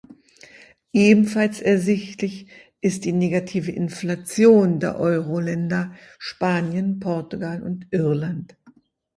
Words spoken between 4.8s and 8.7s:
Euro-Länder Spanien, Portugal und Irland.